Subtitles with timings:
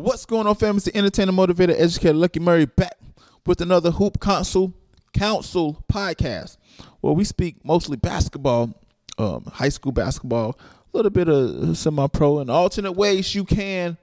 [0.00, 0.76] What's going on, family?
[0.76, 2.96] It's the entertainer, motivator, educator, Lucky Murray back
[3.44, 4.72] with another Hoop Council
[5.12, 6.56] Council podcast
[7.00, 8.80] where we speak mostly basketball,
[9.18, 10.56] um, high school basketball,
[10.94, 13.98] a little bit of semi-pro, and alternate ways you can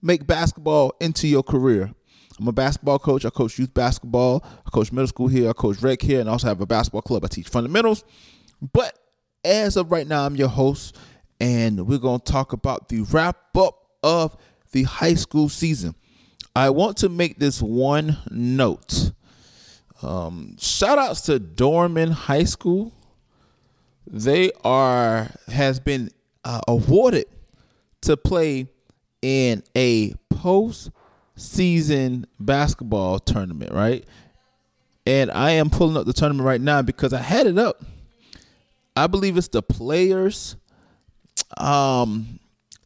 [0.00, 1.92] make basketball into your career.
[2.38, 3.24] I'm a basketball coach.
[3.24, 4.44] I coach youth basketball.
[4.64, 5.50] I coach middle school here.
[5.50, 7.24] I coach rec here, and I also have a basketball club.
[7.24, 8.04] I teach fundamentals.
[8.72, 8.96] But
[9.44, 10.96] as of right now, I'm your host,
[11.40, 14.36] and we're going to talk about the wrap up of
[14.72, 15.94] the high school season.
[16.54, 19.12] I want to make this one note.
[20.02, 22.92] Um, shout outs to Dorman High School.
[24.06, 26.10] They are has been
[26.44, 27.26] uh, awarded
[28.02, 28.66] to play
[29.22, 30.90] in a post
[31.36, 34.04] season basketball tournament, right?
[35.06, 37.82] And I am pulling up the tournament right now because I had it up.
[38.96, 40.56] I believe it's the players
[41.56, 42.38] um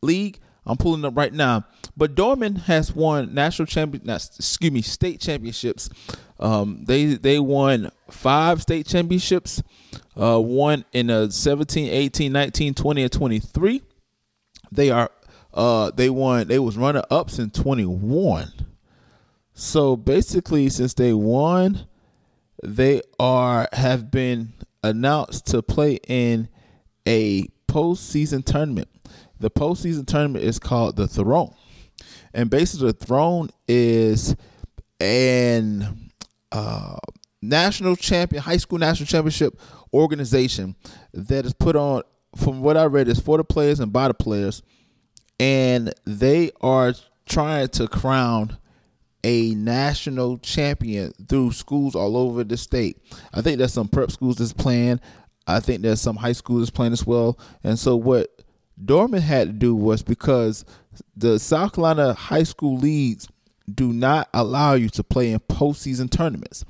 [0.03, 0.39] league.
[0.67, 1.65] I'm pulling up right now.
[1.97, 5.89] But Dorman has won national champion, excuse me, state championships.
[6.39, 9.63] Um, they they won five state championships.
[10.17, 13.83] Uh, one in a 17, 18, 19, 20, and 23.
[14.73, 15.11] They are
[15.55, 16.49] uh, they won.
[16.49, 18.53] They was runner ups in 21.
[19.55, 21.87] So basically, since they won,
[22.63, 26.49] they are have been announced to play in
[27.07, 28.89] a postseason tournament.
[29.39, 31.55] The postseason tournament is called the Throne,
[32.33, 34.35] and basically the Throne is
[35.01, 36.11] an
[36.53, 36.97] uh,
[37.43, 39.61] national champion, high school national championship
[39.93, 40.77] organization
[41.13, 42.03] that is put on.
[42.35, 44.63] From what I read, is for the players and by the players,
[45.41, 46.93] and they are
[47.25, 48.59] trying to crown
[49.25, 52.99] a national champion through schools all over the state.
[53.35, 55.01] I think there's some prep schools that's playing.
[55.47, 57.39] I think there's some high schools that's playing as well.
[57.65, 58.29] And so what
[58.83, 60.65] Dorman had to do was because
[61.17, 63.29] the South Carolina high school leagues
[63.73, 66.65] do not allow you to play in postseason tournaments.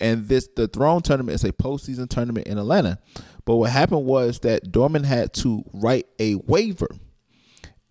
[0.00, 2.98] And this the Throne tournament is a postseason tournament in Atlanta.
[3.44, 6.88] But what happened was that Dorman had to write a waiver.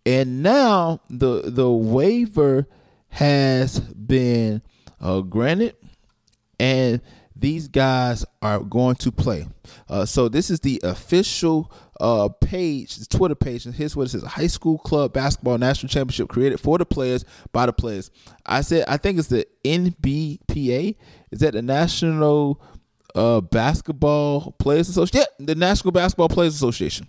[0.05, 2.67] And now the the waiver
[3.09, 4.61] has been
[4.99, 5.75] uh, granted
[6.59, 7.01] and
[7.35, 9.47] these guys are going to play.
[9.89, 14.23] Uh, so this is the official uh, page, Twitter page, and here's what it says:
[14.23, 18.11] High School Club Basketball National Championship created for the players by the players.
[18.45, 20.95] I said I think it's the NBPA.
[21.31, 22.61] Is that the National
[23.15, 25.25] uh, Basketball Players Association?
[25.39, 27.07] Yeah, the National Basketball Players Association.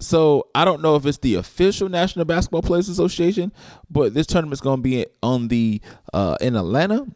[0.00, 3.52] So I don't know if it's the official National Basketball Players Association,
[3.90, 5.82] but this tournament is going to be on the
[6.14, 7.06] uh, in Atlanta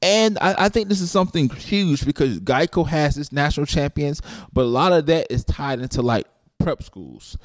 [0.00, 4.22] and I, I, think this is something huge because Geico has its national champions,
[4.52, 6.26] but a lot of that is tied into like
[6.58, 7.36] prep schools.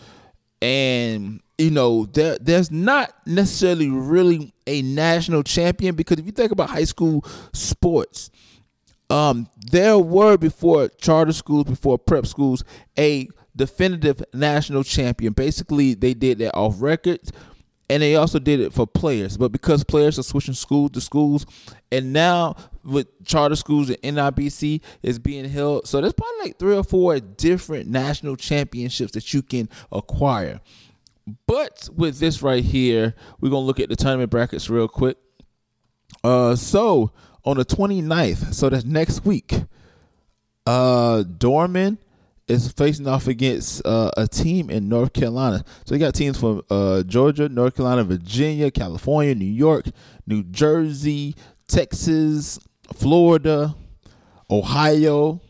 [0.62, 6.52] And you know, there there's not necessarily really a national champion because if you think
[6.52, 8.30] about high school sports,
[9.10, 12.64] um, there were before charter schools, before prep schools,
[12.98, 15.34] a definitive national champion.
[15.34, 17.20] Basically, they did that off record
[17.94, 19.38] and they also did it for players.
[19.38, 21.46] But because players are switching schools to schools,
[21.92, 26.76] and now with charter schools and NIBC is being held, so there's probably like three
[26.76, 30.60] or four different national championships that you can acquire.
[31.46, 35.18] But with this right here, we're gonna look at the tournament brackets real quick.
[36.24, 37.12] Uh, so
[37.46, 39.54] on the 29th, so that's next week,
[40.66, 42.00] uh, Dorman
[42.48, 45.64] is facing off against uh, a team in North Carolina.
[45.86, 49.86] So you got teams from uh, Georgia, North Carolina, Virginia, California, New York,
[50.28, 51.36] New Jersey,
[51.68, 52.60] Texas,
[52.94, 53.76] Florida,
[54.50, 55.42] Ohio,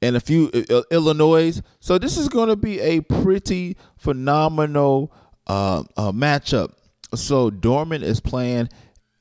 [0.00, 1.60] and a few uh, Illinois.
[1.80, 5.12] So this is going to be a pretty phenomenal
[5.46, 6.72] uh, uh, matchup.
[7.14, 8.68] So Dorman is playing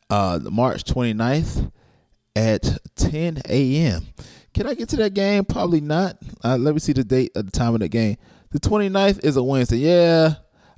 [0.10, 1.72] uh, March 29th
[2.36, 4.08] at 10 a.m.
[4.54, 5.46] Can I get to that game?
[5.46, 6.18] Probably not.
[6.44, 8.18] Uh, let me see the date at the time of that game.
[8.52, 9.78] The 29th is a Wednesday.
[9.78, 10.36] Yeah,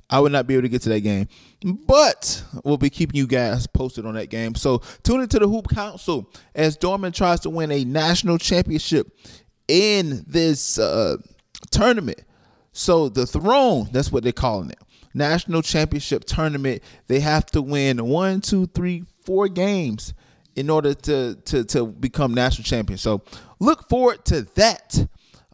[0.08, 1.26] I would not be able to get to that game.
[1.64, 4.54] But we'll be keeping you guys posted on that game.
[4.54, 9.08] So tune into the Hoop Council as Dorman tries to win a national championship
[9.66, 11.16] in this uh,
[11.70, 12.22] tournament.
[12.72, 14.78] So the throne, that's what they're calling it.
[15.14, 16.82] National championship tournament.
[17.08, 20.12] They have to win one, two, three, four games
[20.56, 22.98] in order to to to become national champion.
[22.98, 23.22] So
[23.58, 25.06] look forward to that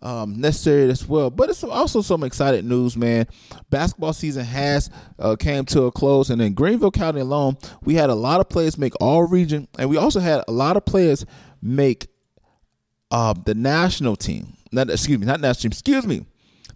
[0.03, 1.31] um, necessary as well.
[1.31, 3.27] But it's also some excited news, man.
[3.71, 8.11] Basketball season has uh, came to a close, and in Greenville County alone, we had
[8.11, 11.25] a lot of players make all region, and we also had a lot of players
[11.63, 12.09] make
[13.11, 14.57] uh, the national team.
[14.73, 15.73] Not excuse me, not national team.
[15.73, 16.27] Excuse me,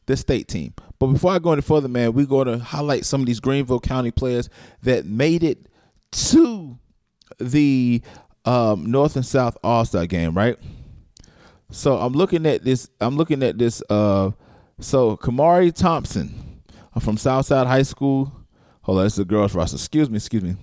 [0.06, 0.74] the state team.
[0.98, 3.80] But before I go any further, man, we're going to highlight some of these Greenville
[3.80, 4.48] County players
[4.82, 5.66] that made it
[6.12, 6.78] to
[7.38, 8.02] the
[8.44, 10.58] um, North and South All Star game, right?
[11.70, 12.88] So I'm looking at this.
[13.00, 13.82] I'm looking at this.
[13.88, 14.32] Uh,
[14.80, 16.62] so Kamari Thompson
[17.00, 18.32] from Southside High School.
[18.82, 19.76] Hold on, it's the girls roster.
[19.76, 20.56] Excuse me, excuse me.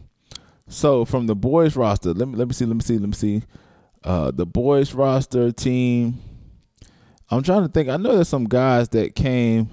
[0.68, 3.14] So from the boys roster, let me let me see, let me see, let me
[3.14, 3.44] see.
[4.04, 6.20] Uh, the boys roster team.
[7.30, 7.90] I'm trying to think.
[7.90, 9.70] I know there's some guys that came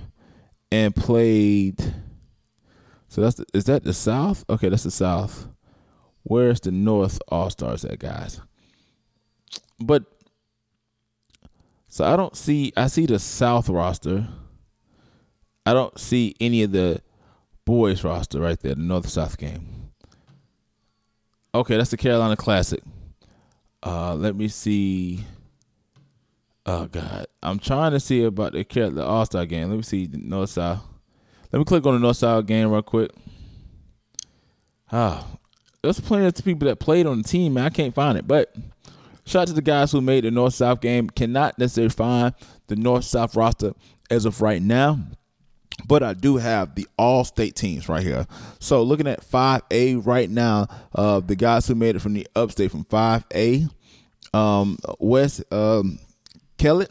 [0.71, 1.79] and played.
[3.09, 4.45] So that's the, is that the South?
[4.49, 5.49] Okay, that's the South.
[6.29, 8.43] Where's the North All Stars at, guys?
[9.81, 10.05] But
[11.89, 12.71] so I don't see.
[12.77, 14.29] I see the South roster.
[15.65, 17.01] I don't see any of the
[17.65, 18.75] boys roster right there.
[18.75, 19.91] The North South game.
[21.55, 22.83] Okay, that's the Carolina Classic.
[23.83, 25.25] Uh, let me see.
[26.67, 29.71] Oh God, I'm trying to see about the the All Star game.
[29.71, 30.83] Let me see the North South.
[31.51, 33.13] Let me click on the North South game real quick.
[34.93, 35.27] Ah,
[35.83, 37.65] there's plenty of people that played on the team, man.
[37.65, 38.55] I can't find it, but
[39.25, 41.09] shout out to the guys who made the North South game.
[41.09, 42.35] Cannot necessarily find
[42.67, 43.75] the North South roster
[44.11, 44.99] as of right now.
[45.87, 48.27] But I do have the all state teams right here.
[48.59, 52.73] So looking at 5A right now, uh, the guys who made it from the upstate
[52.73, 53.71] from 5A,
[54.35, 56.01] um, West um,
[56.57, 56.91] Kellett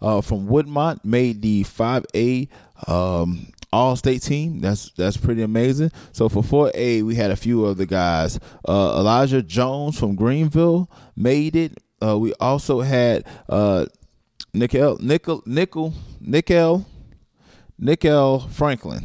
[0.00, 2.48] uh, from Woodmont made the 5A
[2.88, 4.60] um, all state team.
[4.60, 5.90] That's that's pretty amazing.
[6.12, 8.38] So for 4A, we had a few of the guys.
[8.68, 11.78] Uh, Elijah Jones from Greenville made it.
[12.02, 13.86] Uh, we also had uh,
[14.52, 16.86] Nickel, Nickel, Nickel, Nickel
[17.78, 19.04] Nickel Franklin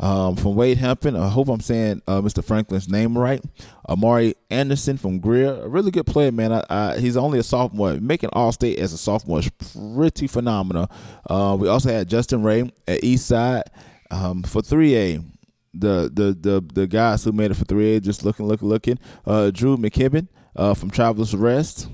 [0.00, 1.14] um, from Wade Hampton.
[1.14, 2.42] I hope I'm saying uh, Mr.
[2.42, 3.42] Franklin's name right.
[3.88, 6.52] Amari Anderson from Greer, a really good player, man.
[6.52, 7.94] I, I, he's only a sophomore.
[7.94, 10.90] Making All State as a sophomore is pretty phenomenal.
[11.28, 13.64] Uh, we also had Justin Ray at East Side
[14.10, 15.24] um, for 3A.
[15.72, 18.98] The, the the the guys who made it for 3A, just looking, looking, looking.
[19.24, 20.26] Uh, Drew McKibben
[20.56, 21.88] uh, from Travelers Rest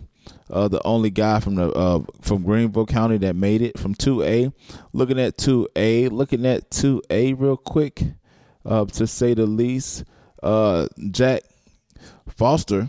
[0.50, 4.52] uh, the only guy from the uh, from Greenville County that made it from 2A.
[4.93, 8.02] Looking at 2A, looking at 2A real quick,
[8.64, 10.04] uh, to say the least.
[10.43, 11.43] Uh, Jack
[12.28, 12.88] Foster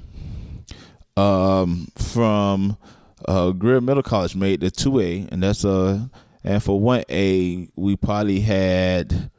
[1.15, 2.77] um, from
[3.27, 6.05] uh, Greer Middle College made the 2A, and that's uh
[6.43, 9.31] and for 1A we probably had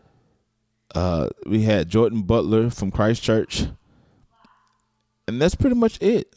[0.94, 3.67] uh we had Jordan Butler from Christchurch,
[5.29, 6.35] and that's pretty much it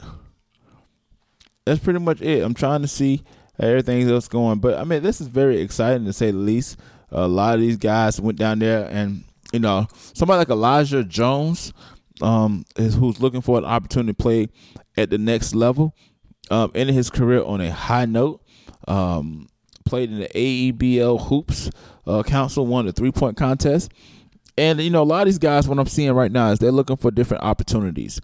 [1.66, 2.44] that's pretty much it.
[2.44, 3.24] I'm trying to see
[3.60, 6.78] everything else going, but I mean, this is very exciting to say the least.
[7.12, 11.74] A lot of these guys went down there, and you know, somebody like Elijah Jones,
[12.22, 14.48] um, is who's looking for an opportunity to play
[14.98, 15.96] at the next level,
[16.50, 18.42] um, ended his career on a high note.
[18.88, 19.48] Um,
[19.86, 21.70] played in the AEBL hoops
[22.08, 23.92] uh, council, won the three point contest,
[24.58, 26.72] and you know, a lot of these guys, what I'm seeing right now is they're
[26.72, 28.22] looking for different opportunities.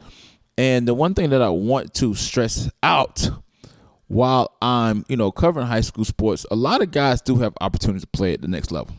[0.57, 3.29] And the one thing that I want to stress out
[4.07, 8.03] while I'm, you know, covering high school sports, a lot of guys do have opportunities
[8.03, 8.95] to play at the next level.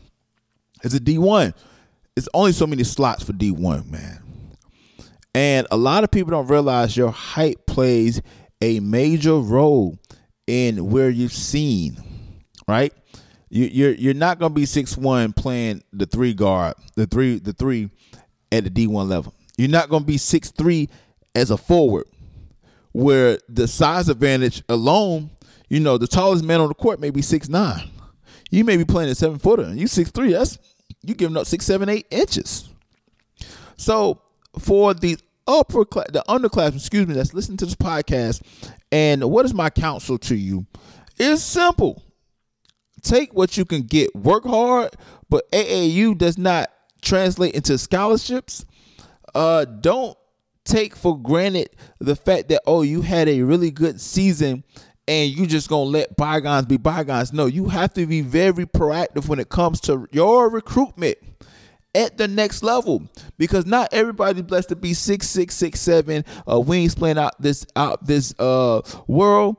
[0.83, 1.53] It's a D1.
[2.15, 4.23] It's only so many slots for D1, man.
[5.35, 8.21] And a lot of people don't realize your height plays
[8.61, 9.97] a major role
[10.47, 12.01] in where you're seen,
[12.67, 12.93] right?
[13.49, 17.53] You, you're you're not gonna be six one playing the three guard, the three the
[17.53, 17.89] three
[18.51, 19.33] at the D one level.
[19.57, 20.89] You're not gonna be six three
[21.35, 22.05] as a forward,
[22.91, 25.29] where the size advantage alone,
[25.69, 27.89] you know, the tallest man on the court may be six nine.
[28.51, 30.33] You may be playing a seven footer, and you six three.
[30.33, 30.57] That's
[31.03, 32.67] you giving up six, seven, eight inches.
[33.77, 34.21] So
[34.57, 35.17] for the
[35.47, 38.41] upper class, the underclass, excuse me, that's listening to this podcast,
[38.91, 40.65] and what is my counsel to you?
[41.17, 42.03] It's simple.
[43.01, 44.15] Take what you can get.
[44.15, 44.95] Work hard,
[45.29, 46.69] but AAU does not
[47.01, 48.65] translate into scholarships.
[49.33, 50.17] Uh, don't
[50.69, 54.63] take for granted the fact that oh you had a really good season
[55.07, 57.33] and you just gonna let bygones be bygones.
[57.33, 61.17] No, you have to be very proactive when it comes to your recruitment
[61.95, 66.59] at the next level because not everybody's blessed to be six six six seven uh,
[66.59, 69.57] wings playing out this out this uh world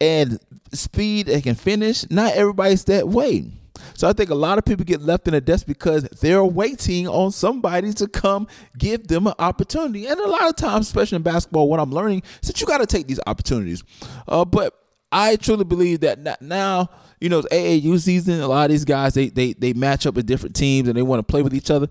[0.00, 0.38] and
[0.72, 2.08] speed they can finish.
[2.10, 3.46] Not everybody's that way.
[3.94, 7.08] So I think a lot of people get left in the dust because they're waiting
[7.08, 10.06] on somebody to come give them an opportunity.
[10.06, 12.78] And a lot of times, especially in basketball, what I'm learning is that you got
[12.78, 13.82] to take these opportunities.
[14.26, 14.74] Uh, but
[15.10, 18.40] I truly believe that now, you know, it's AAU season.
[18.40, 21.02] A lot of these guys they they they match up with different teams and they
[21.02, 21.88] want to play with each other.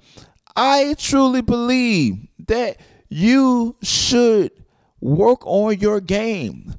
[0.55, 2.77] I truly believe that
[3.09, 4.51] you should
[5.01, 6.75] work on your game.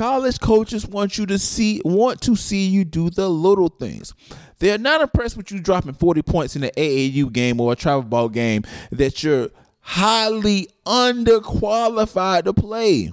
[0.00, 4.14] College coaches want you to see want to see you do the little things.
[4.58, 8.04] They're not impressed with you dropping 40 points in an AAU game or a travel
[8.04, 13.12] ball game that you're highly underqualified to play.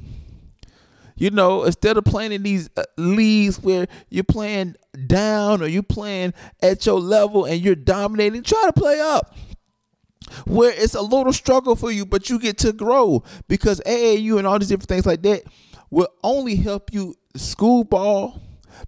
[1.17, 4.77] You know, instead of playing in these uh, leagues where you're playing
[5.07, 9.35] down or you're playing at your level and you're dominating, try to play up
[10.45, 14.47] where it's a little struggle for you, but you get to grow because AAU and
[14.47, 15.43] all these different things like that
[15.89, 18.41] will only help you school ball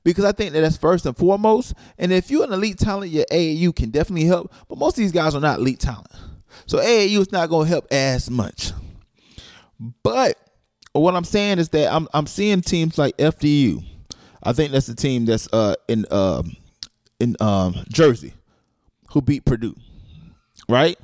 [0.03, 1.73] because I think that that's first and foremost.
[1.97, 4.53] And if you're an elite talent, your AAU can definitely help.
[4.67, 6.07] But most of these guys are not elite talent,
[6.65, 8.71] so AAU is not going to help as much.
[10.03, 10.37] But
[10.93, 13.83] what I'm saying is that I'm I'm seeing teams like FDU.
[14.41, 16.55] I think that's the team that's uh, in um,
[17.19, 18.33] in um, Jersey
[19.11, 19.75] who beat Purdue,
[20.67, 20.97] right?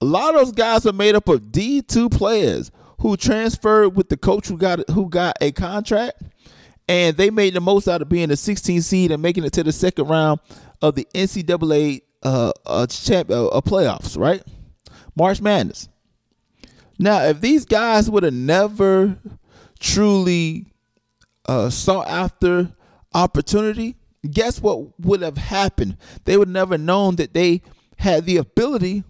[0.00, 2.70] A lot of those guys are made up of D2 players
[3.02, 6.22] who transferred with the coach who got who got a contract,
[6.88, 9.64] and they made the most out of being a 16 seed and making it to
[9.64, 10.38] the second round
[10.80, 14.40] of the NCAA uh, uh, champ uh, uh, playoffs, right?
[15.16, 15.88] March Madness.
[16.96, 19.18] Now, if these guys would have never
[19.80, 20.66] truly
[21.46, 22.72] uh, sought after
[23.12, 23.96] opportunity,
[24.30, 25.96] guess what would have happened?
[26.24, 27.62] They would never known that they
[27.98, 29.02] had the ability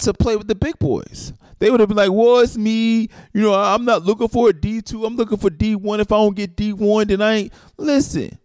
[0.00, 1.32] to play with the big boys.
[1.58, 3.08] They would have been like, "Well, it's me.
[3.32, 5.04] You know, I'm not looking for a D two.
[5.04, 6.00] I'm looking for D one.
[6.00, 8.38] If I don't get D one, then I ain't." Listen,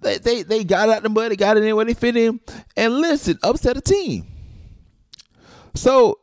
[0.00, 1.30] they they they got out the mud.
[1.30, 2.40] They got it in where they fit in,
[2.76, 4.26] and listen, upset a team.
[5.74, 6.18] So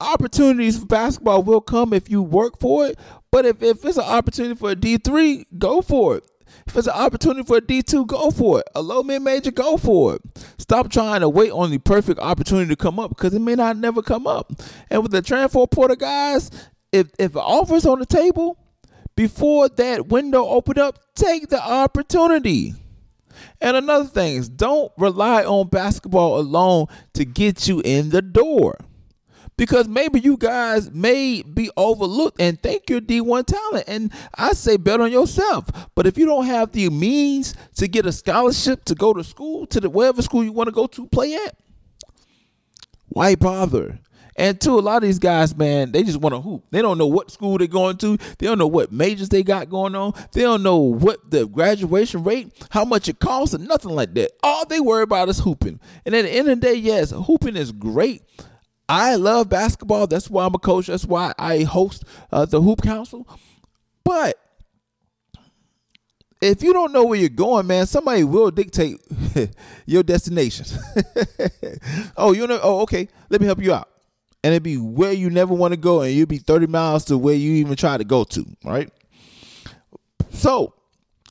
[0.00, 2.98] opportunities for basketball will come if you work for it.
[3.30, 6.24] But if, if it's an opportunity for a D three, go for it.
[6.66, 8.66] If it's an opportunity for a D2, go for it.
[8.74, 10.22] A low mid major, go for it.
[10.58, 13.76] Stop trying to wait on the perfect opportunity to come up because it may not
[13.76, 14.52] never come up.
[14.90, 16.50] And with the transfer portal guys,
[16.92, 18.58] if if an offer's on the table
[19.16, 22.74] before that window open up, take the opportunity.
[23.60, 28.78] And another thing is don't rely on basketball alone to get you in the door
[29.58, 33.84] because maybe you guys may be overlooked and think you're D1 talent.
[33.88, 35.66] And I say bet on yourself.
[35.94, 39.66] But if you don't have the means to get a scholarship to go to school,
[39.66, 41.56] to the wherever school you want to go to play at,
[43.08, 43.98] why bother?
[44.36, 46.62] And to a lot of these guys, man, they just want to hoop.
[46.70, 48.16] They don't know what school they're going to.
[48.38, 50.12] They don't know what majors they got going on.
[50.30, 54.30] They don't know what the graduation rate, how much it costs, or nothing like that.
[54.44, 55.80] All they worry about is hooping.
[56.06, 58.22] And at the end of the day, yes, hooping is great.
[58.88, 60.06] I love basketball.
[60.06, 60.86] That's why I'm a coach.
[60.86, 63.28] That's why I host uh, the Hoop Council.
[64.02, 64.36] But
[66.40, 68.96] if you don't know where you're going, man, somebody will dictate
[69.86, 70.66] your destination.
[72.16, 72.60] oh, you know?
[72.62, 73.08] Oh, okay.
[73.28, 73.88] Let me help you out.
[74.42, 77.18] And it'd be where you never want to go, and you'd be 30 miles to
[77.18, 78.90] where you even try to go to, right?
[80.30, 80.74] So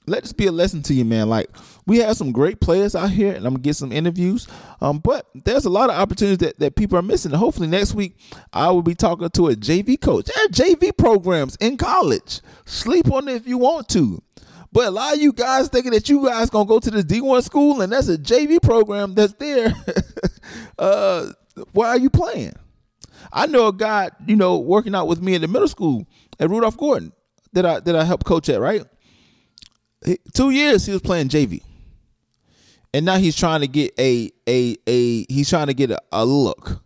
[0.07, 1.29] let this be a lesson to you, man.
[1.29, 1.49] Like
[1.85, 4.47] we have some great players out here, and I'm gonna get some interviews.
[4.81, 7.31] Um, but there's a lot of opportunities that, that people are missing.
[7.31, 8.17] Hopefully next week
[8.53, 10.25] I will be talking to a JV coach.
[10.25, 12.41] There are JV programs in college.
[12.65, 14.23] Sleep on it if you want to.
[14.71, 17.43] But a lot of you guys thinking that you guys gonna go to the D1
[17.43, 19.73] school and that's a JV program that's there.
[20.79, 21.31] uh,
[21.73, 22.53] why are you playing?
[23.33, 26.05] I know a guy, you know, working out with me in the middle school
[26.39, 27.11] at Rudolph Gordon
[27.53, 28.85] that I that I helped coach at, right?
[30.33, 31.61] Two years he was playing JV,
[32.93, 36.25] and now he's trying to get a a a he's trying to get a, a
[36.25, 36.81] look.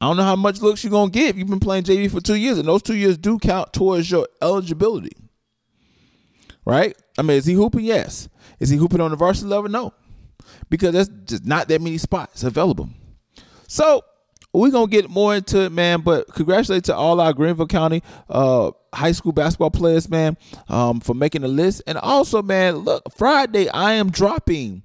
[0.00, 2.20] I don't know how much looks you're gonna get if you've been playing JV for
[2.20, 5.16] two years, and those two years do count towards your eligibility.
[6.64, 6.96] Right?
[7.18, 7.84] I mean, is he hooping?
[7.84, 8.28] Yes.
[8.60, 9.70] Is he hooping on the varsity level?
[9.70, 9.92] No,
[10.68, 12.88] because there's just not that many spots available.
[13.68, 14.02] So
[14.52, 16.00] we're gonna get more into it, man.
[16.00, 20.36] But congratulations to all our Greenville County uh, high school basketball players, man,
[20.68, 21.82] um, for making the list.
[21.86, 24.82] And also, man, look, Friday I am dropping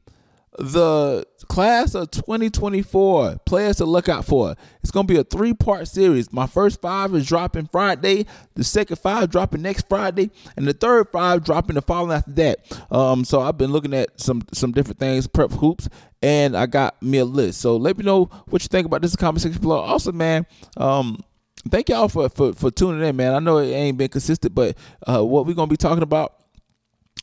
[0.58, 4.56] the class of 2024 players to look out for.
[4.82, 6.34] It's going to be a three part series.
[6.34, 11.10] My first five is dropping Friday, the second five dropping next Friday, and the third
[11.12, 12.82] five dropping the following after that.
[12.92, 15.90] Um, so I've been looking at some some different things, prep hoops,
[16.22, 17.62] and I got me a list.
[17.62, 19.80] So let me know what you think about this comment section below.
[19.80, 20.46] Also, man,
[20.78, 21.24] um,
[21.70, 23.34] thank y'all for, for for tuning in, man.
[23.34, 26.34] I know it ain't been consistent, but uh, what we're gonna be talking about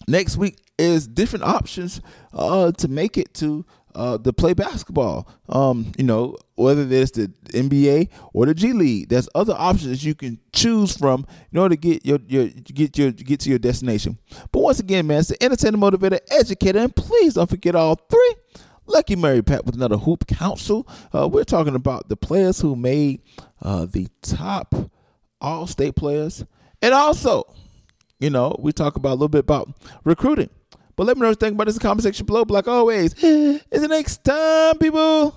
[0.08, 2.00] next week is different options
[2.32, 5.28] uh, to make it to uh, play basketball.
[5.48, 10.14] Um, you know, whether it's the NBA or the G League, there's other options you
[10.14, 14.18] can choose from in order to get your your get your get to your destination.
[14.52, 18.34] But once again, man, it's the entertainer, motivator, educator, and please don't forget all three.
[18.86, 20.86] Lucky Murray back with another Hoop Council.
[21.12, 23.22] Uh, we're talking about the players who made
[23.62, 24.74] uh, the top
[25.40, 26.44] All State players,
[26.82, 27.44] and also,
[28.20, 29.70] you know, we talk about a little bit about
[30.04, 30.50] recruiting
[30.96, 32.44] But let me know what you think about this in the comment section below.
[32.48, 35.34] Like always, in the next time, people.